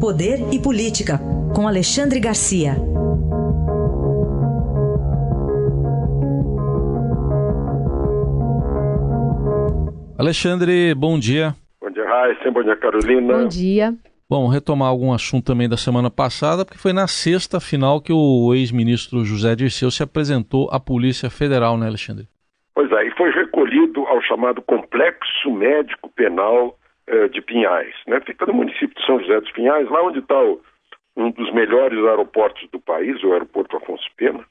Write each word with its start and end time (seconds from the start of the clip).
Poder 0.00 0.38
e 0.52 0.62
Política, 0.62 1.18
com 1.52 1.66
Alexandre 1.66 2.20
Garcia. 2.20 2.76
Alexandre, 10.16 10.94
bom 10.94 11.18
dia. 11.18 11.52
Bom 11.80 11.90
dia, 11.90 12.04
Raíssa. 12.08 12.48
Bom 12.48 12.62
dia, 12.62 12.76
Carolina. 12.76 13.38
Bom 13.38 13.48
dia. 13.48 13.92
Bom, 14.30 14.46
retomar 14.46 14.88
algum 14.88 15.12
assunto 15.12 15.46
também 15.46 15.68
da 15.68 15.76
semana 15.76 16.08
passada, 16.08 16.64
porque 16.64 16.78
foi 16.78 16.92
na 16.92 17.08
sexta 17.08 17.58
final 17.58 18.00
que 18.00 18.12
o 18.12 18.54
ex-ministro 18.54 19.24
José 19.24 19.56
Dirceu 19.56 19.90
se 19.90 20.04
apresentou 20.04 20.68
à 20.70 20.78
Polícia 20.78 21.28
Federal, 21.28 21.76
né, 21.76 21.88
Alexandre? 21.88 22.28
Pois 22.72 22.88
é, 22.92 23.04
e 23.04 23.10
foi 23.16 23.32
recolhido 23.32 24.06
ao 24.06 24.22
chamado 24.22 24.62
Complexo 24.62 25.50
Médico 25.50 26.08
Penal 26.14 26.77
eh, 27.08 27.28
de 27.28 27.40
Pinhais. 27.40 27.94
Né? 28.06 28.20
Fica 28.20 28.46
no 28.46 28.54
município 28.54 28.94
de 28.94 29.04
São 29.06 29.20
José 29.20 29.40
dos 29.40 29.50
Pinhais, 29.52 29.88
lá 29.88 30.02
onde 30.02 30.18
está 30.18 30.38
um 31.16 31.30
dos 31.30 31.52
melhores 31.52 31.98
aeroportos 32.04 32.68
do 32.70 32.78
país, 32.78 33.22
o 33.22 33.32
aeroporto 33.32 33.76
Afonso 33.76 34.08
Pena, 34.16 34.44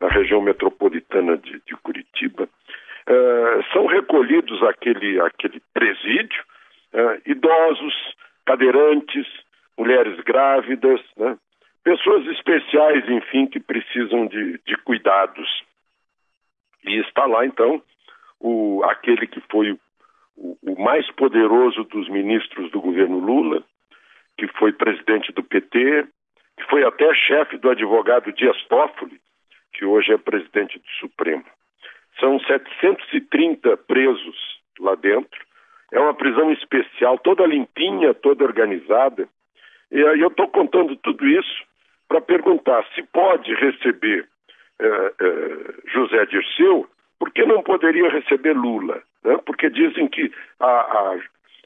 na 0.00 0.08
região 0.08 0.40
metropolitana 0.40 1.36
de, 1.36 1.60
de 1.66 1.76
Curitiba. 1.82 2.48
Eh, 3.06 3.60
são 3.72 3.86
recolhidos 3.86 4.62
aquele, 4.62 5.20
aquele 5.20 5.60
presídio 5.74 6.42
eh, 6.92 7.20
idosos, 7.26 7.94
cadeirantes, 8.46 9.26
mulheres 9.76 10.18
grávidas, 10.20 11.00
né? 11.16 11.36
pessoas 11.82 12.26
especiais, 12.28 13.06
enfim, 13.08 13.46
que 13.46 13.60
precisam 13.60 14.26
de, 14.26 14.58
de 14.66 14.76
cuidados. 14.84 15.62
E 16.84 17.00
está 17.00 17.26
lá, 17.26 17.44
então, 17.44 17.82
o, 18.40 18.82
aquele 18.84 19.26
que 19.26 19.40
foi 19.50 19.72
o, 19.72 19.80
o 20.36 20.82
mais 20.82 21.10
poderoso 21.12 21.84
dos 21.84 22.08
ministros 22.08 22.70
do 22.70 22.80
governo 22.80 23.18
Lula, 23.18 23.62
que 24.36 24.46
foi 24.48 24.72
presidente 24.72 25.32
do 25.32 25.42
PT, 25.42 26.06
que 26.56 26.64
foi 26.68 26.84
até 26.84 27.12
chefe 27.14 27.56
do 27.58 27.70
advogado 27.70 28.32
Dias 28.32 28.60
Toffoli, 28.64 29.20
que 29.72 29.84
hoje 29.84 30.12
é 30.12 30.18
presidente 30.18 30.78
do 30.78 30.90
Supremo. 31.00 31.44
São 32.18 32.38
730 32.40 33.76
presos 33.76 34.36
lá 34.78 34.94
dentro. 34.94 35.44
É 35.92 36.00
uma 36.00 36.14
prisão 36.14 36.50
especial, 36.52 37.18
toda 37.18 37.46
limpinha, 37.46 38.14
toda 38.14 38.44
organizada. 38.44 39.28
E 39.90 40.04
aí 40.04 40.20
eu 40.20 40.28
estou 40.28 40.48
contando 40.48 40.96
tudo 40.96 41.26
isso 41.26 41.64
para 42.08 42.20
perguntar 42.20 42.84
se 42.94 43.02
pode 43.04 43.52
receber 43.54 44.28
eh, 44.80 45.12
eh, 45.20 45.74
José 45.92 46.26
Dirceu, 46.26 46.88
por 47.18 47.30
que 47.32 47.44
não 47.44 47.62
poderia 47.62 48.08
receber 48.08 48.54
Lula? 48.54 49.02
Né? 49.24 49.38
Porque 49.44 49.70
dizem 49.70 50.06
que 50.08 50.32
a, 50.60 50.66
a 50.66 51.18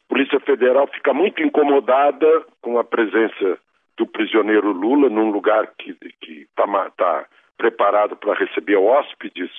Polícia 0.09 0.41
Federal 0.41 0.87
fica 0.87 1.13
muito 1.13 1.43
incomodada 1.43 2.45
com 2.63 2.79
a 2.79 2.85
presença 2.85 3.59
do 3.97 4.07
prisioneiro 4.07 4.73
Lula 4.73 5.11
num 5.11 5.31
lugar 5.31 5.67
que 5.79 5.97
está 6.23 6.91
tá 6.97 7.27
preparado 7.59 8.17
para 8.17 8.35
receber 8.35 8.77
hóspedes, 8.77 9.51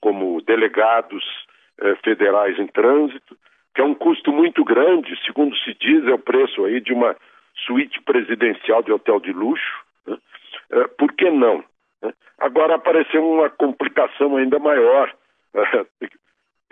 como 0.00 0.42
delegados 0.42 1.24
eh, 1.80 1.96
federais 2.04 2.58
em 2.58 2.66
trânsito, 2.66 3.36
que 3.74 3.80
é 3.80 3.84
um 3.84 3.94
custo 3.94 4.30
muito 4.30 4.62
grande, 4.62 5.18
segundo 5.24 5.56
se 5.56 5.74
diz, 5.80 6.06
é 6.06 6.12
o 6.12 6.18
preço 6.18 6.64
aí 6.66 6.80
de 6.80 6.92
uma 6.92 7.16
suíte 7.66 8.00
presidencial 8.02 8.82
de 8.82 8.92
hotel 8.92 9.18
de 9.18 9.32
luxo. 9.32 9.84
Né? 10.06 10.18
Eh, 10.70 10.88
por 10.98 11.12
que 11.14 11.30
não? 11.30 11.64
Né? 12.02 12.12
Agora 12.38 12.74
apareceu 12.74 13.26
uma 13.26 13.48
complicação 13.48 14.36
ainda 14.36 14.58
maior 14.58 15.12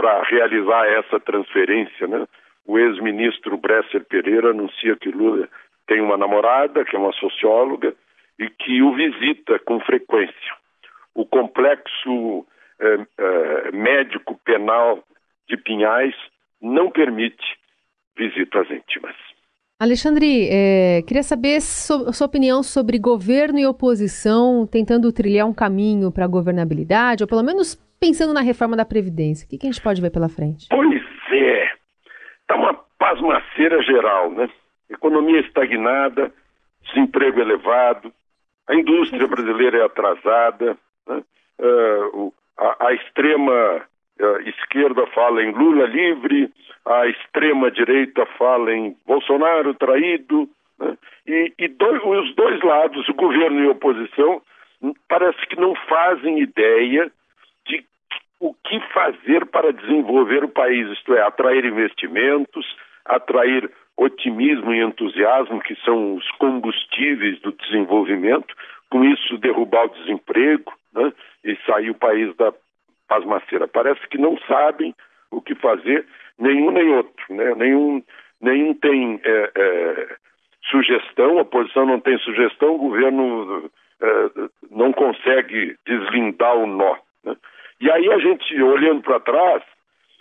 para 0.05 0.23
realizar 0.25 0.87
essa 0.99 1.19
transferência, 1.19 2.07
né? 2.07 2.27
O 2.67 2.79
ex-ministro 2.79 3.57
Bresser 3.57 4.05
Pereira 4.05 4.51
anuncia 4.51 4.97
que 4.97 5.09
Lula 5.09 5.49
tem 5.87 6.03
uma 6.03 6.19
namorada, 6.19 6.85
que 6.85 6.95
é 6.95 6.99
uma 6.99 7.13
socióloga, 7.15 7.95
e 8.39 8.51
que 8.51 8.83
o 8.83 8.95
visita 8.95 9.59
com 9.61 9.81
frequência. 9.81 10.53
O 11.15 11.25
complexo 11.25 12.47
eh, 12.81 13.07
eh, 13.17 13.71
médico 13.73 14.39
penal 14.45 15.03
de 15.49 15.57
Pinhais 15.57 16.15
não 16.61 16.91
permite 16.91 17.57
visitas 18.15 18.71
íntimas. 18.71 19.17
Alexandre, 19.81 20.49
é, 20.51 21.03
queria 21.07 21.23
saber 21.23 21.63
so, 21.63 22.13
sua 22.13 22.27
opinião 22.27 22.63
sobre 22.63 22.99
governo 22.99 23.59
e 23.59 23.67
oposição 23.67 24.67
tentando 24.67 25.11
trilhar 25.13 25.47
um 25.47 25.55
caminho 25.55 26.13
para 26.13 26.27
a 26.27 26.29
governabilidade, 26.29 27.23
ou 27.23 27.29
pelo 27.29 27.43
menos 27.43 27.83
pensando 28.05 28.35
na 28.35 28.43
reforma 28.43 28.77
da 28.77 28.85
Previdência, 28.85 29.47
o 29.47 29.49
que, 29.49 29.57
que 29.57 29.67
a 29.67 29.71
gente 29.71 29.83
pode 29.83 30.03
ver 30.03 30.11
pela 30.11 30.29
frente? 30.29 30.67
Pois 30.69 31.03
é. 31.33 31.73
Está 32.43 32.55
uma 32.55 32.75
pasmaceira 32.99 33.83
geral, 33.83 34.31
né? 34.31 34.51
Economia 34.91 35.41
estagnada, 35.41 36.31
desemprego 36.83 37.41
elevado, 37.41 38.13
a 38.69 38.75
indústria 38.75 39.27
brasileira 39.27 39.79
é 39.79 39.85
atrasada, 39.85 40.77
né? 41.09 41.23
uh, 41.61 42.33
a, 42.59 42.89
a, 42.89 42.93
extrema 42.93 43.87
uh, 44.21 44.49
esquerda 44.49 45.07
fala 45.07 45.43
em 45.43 45.53
Lula 45.53 45.87
livre, 45.87 46.53
a 46.85 47.07
extrema 47.07 47.71
direita 47.71 48.27
fala 48.39 48.71
em 48.71 48.95
Bolsonaro 49.07 49.73
traído, 49.75 50.47
né? 50.79 50.99
e, 51.27 51.55
e 51.59 51.69
dois, 51.69 52.03
os 52.05 52.35
dois 52.35 52.63
lados, 52.63 53.09
o 53.09 53.15
governo 53.15 53.65
e 53.65 53.69
a 53.69 53.73
oposição, 53.73 54.43
parece 55.09 55.47
que 55.47 55.57
não 55.57 55.75
fazem 55.89 56.41
ideia 56.41 57.07
de 57.07 57.15
o 58.45 58.53
que 58.63 58.79
fazer 58.93 59.47
para 59.47 59.73
desenvolver 59.73 60.45
o 60.45 60.51
país, 60.51 60.87
isto 60.91 61.15
é, 61.15 61.23
atrair 61.23 61.65
investimentos, 61.65 62.67
atrair 63.07 63.71
otimismo 63.97 64.75
e 64.75 64.83
entusiasmo, 64.83 65.63
que 65.63 65.75
são 65.77 66.17
os 66.17 66.31
combustíveis 66.33 67.41
do 67.41 67.53
desenvolvimento, 67.53 68.55
com 68.91 69.03
isso 69.03 69.39
derrubar 69.39 69.87
o 69.87 69.95
desemprego 69.95 70.71
né, 70.93 71.11
e 71.43 71.57
sair 71.65 71.89
o 71.89 71.95
país 71.95 72.37
da 72.37 72.53
pasmaceira. 73.09 73.67
Parece 73.67 74.07
que 74.09 74.19
não 74.19 74.37
sabem 74.47 74.95
o 75.31 75.41
que 75.41 75.55
fazer, 75.55 76.07
nenhum 76.39 76.71
nem 76.71 76.91
outro. 76.97 77.25
Né? 77.31 77.55
Nenhum, 77.55 78.03
nenhum 78.43 78.75
tem 78.75 79.21
é, 79.25 79.51
é, 79.57 80.17
sugestão, 80.71 81.39
a 81.39 81.43
oposição 81.43 81.87
não 81.87 81.99
tem 81.99 82.19
sugestão, 82.19 82.75
o 82.75 82.79
governo 82.79 83.71
é, 84.03 84.31
não 84.71 84.93
consegue 84.93 85.77
deslindar 85.87 86.57
o 86.57 86.67
nó. 86.67 87.04
E 87.81 87.91
aí 87.91 88.11
a 88.13 88.19
gente, 88.19 88.63
olhando 88.63 89.03
para 89.03 89.21
trás, 89.21 89.63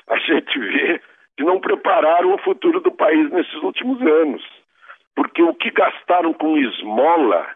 a 0.07 0.17
gente 0.17 0.59
vê 0.59 1.01
que 1.37 1.43
não 1.43 1.59
prepararam 1.59 2.33
o 2.33 2.37
futuro 2.39 2.79
do 2.79 2.91
país 2.91 3.29
nesses 3.31 3.55
últimos 3.55 4.01
anos. 4.01 4.43
Porque 5.15 5.41
o 5.41 5.53
que 5.53 5.71
gastaram 5.71 6.33
com 6.33 6.57
esmola 6.57 7.47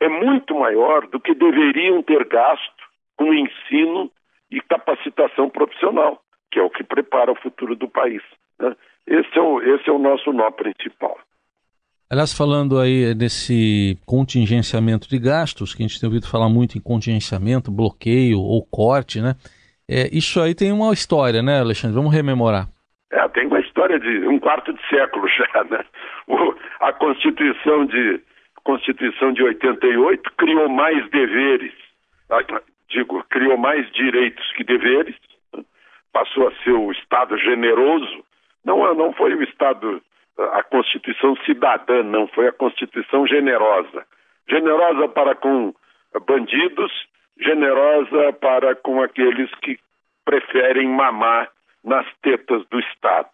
é 0.00 0.08
muito 0.08 0.54
maior 0.54 1.06
do 1.06 1.20
que 1.20 1.34
deveriam 1.34 2.02
ter 2.02 2.24
gasto 2.24 2.82
com 3.16 3.32
ensino 3.32 4.10
e 4.50 4.60
capacitação 4.60 5.48
profissional, 5.48 6.20
que 6.50 6.58
é 6.58 6.62
o 6.62 6.70
que 6.70 6.84
prepara 6.84 7.32
o 7.32 7.36
futuro 7.36 7.74
do 7.74 7.88
país. 7.88 8.22
Né? 8.58 8.74
Esse, 9.06 9.38
é 9.38 9.40
o, 9.40 9.60
esse 9.62 9.88
é 9.88 9.92
o 9.92 9.98
nosso 9.98 10.32
nó 10.32 10.50
principal. 10.50 11.18
Aliás, 12.12 12.36
falando 12.36 12.78
aí 12.78 13.14
desse 13.14 13.96
contingenciamento 14.04 15.08
de 15.08 15.18
gastos, 15.18 15.74
que 15.74 15.82
a 15.82 15.86
gente 15.86 15.98
tem 15.98 16.06
ouvido 16.06 16.28
falar 16.28 16.50
muito 16.50 16.76
em 16.76 16.80
contingenciamento, 16.82 17.72
bloqueio 17.72 18.38
ou 18.38 18.62
corte, 18.70 19.18
né? 19.18 19.32
É, 19.88 20.14
isso 20.14 20.38
aí 20.38 20.54
tem 20.54 20.70
uma 20.72 20.92
história, 20.92 21.40
né, 21.40 21.60
Alexandre? 21.60 21.96
Vamos 21.96 22.12
rememorar. 22.12 22.68
É, 23.10 23.26
tem 23.28 23.46
uma 23.46 23.60
história 23.60 23.98
de 23.98 24.28
um 24.28 24.38
quarto 24.38 24.74
de 24.74 24.88
século 24.90 25.26
já, 25.26 25.64
né? 25.72 25.82
O, 26.28 26.54
a 26.80 26.92
Constituição 26.92 27.86
de, 27.86 28.20
Constituição 28.62 29.32
de 29.32 29.42
88 29.44 30.32
criou 30.36 30.68
mais 30.68 31.08
deveres, 31.08 31.72
digo, 32.90 33.24
criou 33.30 33.56
mais 33.56 33.90
direitos 33.92 34.52
que 34.52 34.64
deveres, 34.64 35.16
né? 35.56 35.64
passou 36.12 36.48
a 36.48 36.52
ser 36.62 36.72
o 36.72 36.92
Estado 36.92 37.38
generoso. 37.38 38.22
Não, 38.66 38.94
não 38.94 39.14
foi 39.14 39.34
o 39.34 39.42
Estado 39.42 40.02
a 40.52 40.62
Constituição 40.62 41.36
cidadã, 41.44 42.02
não, 42.02 42.26
foi 42.28 42.48
a 42.48 42.52
Constituição 42.52 43.26
generosa. 43.26 44.04
Generosa 44.48 45.08
para 45.08 45.34
com 45.34 45.74
bandidos, 46.26 46.92
generosa 47.38 48.32
para 48.34 48.74
com 48.74 49.02
aqueles 49.02 49.50
que 49.62 49.78
preferem 50.24 50.88
mamar 50.88 51.50
nas 51.84 52.06
tetas 52.22 52.64
do 52.68 52.78
Estado. 52.78 53.30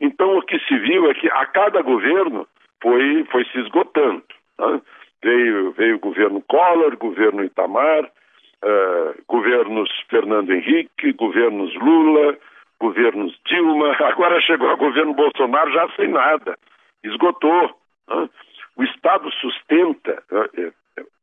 Então, 0.00 0.38
o 0.38 0.42
que 0.42 0.58
se 0.60 0.78
viu 0.78 1.10
é 1.10 1.14
que 1.14 1.28
a 1.28 1.46
cada 1.46 1.82
governo 1.82 2.46
foi, 2.80 3.24
foi 3.30 3.44
se 3.46 3.58
esgotando. 3.58 4.22
Né? 4.58 4.80
Veio, 5.22 5.72
veio 5.72 5.96
o 5.96 6.00
governo 6.00 6.42
Collor, 6.42 6.96
governo 6.96 7.44
Itamar, 7.44 8.04
uh, 8.04 9.22
governos 9.26 9.90
Fernando 10.08 10.52
Henrique, 10.52 11.12
governos 11.12 11.74
Lula, 11.74 12.36
governos 12.80 13.38
Dilma, 13.46 13.92
agora 14.06 14.40
chegou 14.40 14.70
o 14.72 14.76
governo 14.76 15.14
Bolsonaro 15.14 15.72
já 15.72 15.88
sem 15.96 16.08
nada, 16.08 16.58
esgotou. 17.02 17.78
Né? 18.08 18.28
O 18.76 18.84
Estado 18.84 19.30
sustenta, 19.32 20.22
né? 20.30 20.72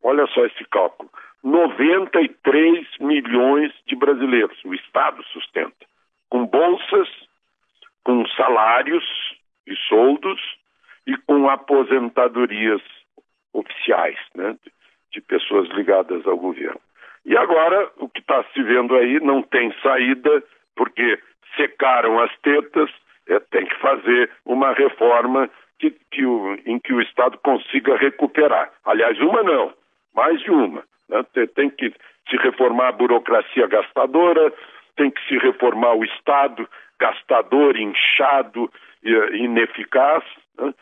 olha 0.04 0.28
só 0.28 0.46
esse 0.46 0.64
cálculo, 0.66 1.10
93 1.44 2.88
milhões 3.00 3.72
de 3.86 3.96
brasileiros, 3.96 4.58
o 4.66 4.74
Estado 4.74 5.24
sustenta, 5.26 5.86
com 6.30 6.46
bolsas, 6.46 7.08
com 8.04 8.26
salários 8.30 9.06
e 9.68 9.76
soldos 9.88 10.42
e 11.08 11.16
com 11.18 11.50
aposentadorias 11.50 12.82
oficiais, 13.54 14.18
né, 14.34 14.56
de 15.12 15.22
pessoas 15.22 15.70
ligadas 15.70 16.26
ao 16.26 16.38
governo. 16.38 16.80
E 17.26 17.36
agora, 17.38 17.92
o 17.98 18.10
que 18.10 18.20
está 18.20 18.44
se 18.54 18.62
vendo 18.62 18.96
aí 18.96 19.20
não 19.20 19.42
tem 19.42 19.74
saída, 19.82 20.44
porque 20.76 21.20
secaram 21.56 22.20
as 22.20 22.32
tetas, 22.40 22.90
é, 23.28 23.40
tem 23.40 23.66
que 23.66 23.76
fazer 23.80 24.30
uma 24.46 24.72
reforma 24.74 25.50
que, 25.80 25.92
que 26.12 26.26
o, 26.26 26.58
em 26.66 26.80
que 26.80 26.94
o 26.94 27.02
Estado 27.02 27.38
consiga 27.40 27.98
recuperar. 27.98 28.72
Aliás, 28.86 29.20
uma 29.20 29.44
não, 29.44 29.74
mais 30.14 30.40
de 30.42 30.52
uma. 30.52 30.84
Né? 31.10 31.26
Tem, 31.34 31.48
tem 31.48 31.70
que 31.70 31.94
se 32.30 32.38
reformar 32.38 32.90
a 32.90 32.94
burocracia 32.94 33.68
gastadora, 33.68 34.54
tem 34.96 35.12
que 35.12 35.22
se 35.28 35.38
reformar 35.38 35.94
o 35.96 36.04
Estado 36.04 36.68
gastador, 37.00 37.78
inchado, 37.78 38.72
ineficaz. 39.34 40.24
Né? 40.58 40.74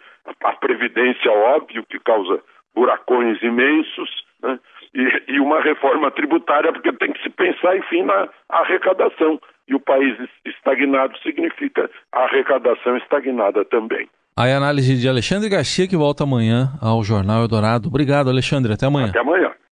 A 0.44 0.54
Previdência, 0.54 1.32
óbvio, 1.32 1.86
que 1.86 2.00
causa 2.00 2.42
buracões 2.76 3.42
imensos, 3.42 4.26
né? 4.42 4.60
e, 4.94 5.24
e, 5.34 5.40
uma 5.40 5.62
reforma 5.62 6.12
tributária, 6.12 6.72
porque 6.72 6.92
tem 6.94 7.12
que 7.12 7.22
se 7.24 7.30
pensar, 7.30 7.76
enfim, 7.78 8.04
na 8.04 8.30
arrecadação. 8.50 9.40
E 9.68 9.76
o 9.76 9.80
país 9.80 10.18
estagnado 10.46 11.18
significa 11.20 11.90
arrecadação 12.12 12.98
estagnada 12.98 13.64
também. 13.66 14.08
Aí 14.36 14.52
a 14.52 14.58
análise 14.58 14.98
de 15.00 15.08
Alexandre 15.08 15.48
Garcia, 15.48 15.88
que 15.88 15.96
volta 15.96 16.24
amanhã 16.24 16.72
ao 16.82 17.04
Jornal 17.04 17.42
Eldorado. 17.42 17.88
Obrigado, 17.88 18.30
Alexandre. 18.30 18.74
Até 18.74 18.88
amanhã. 18.88 19.10
Até 19.10 19.20
amanhã. 19.20 19.54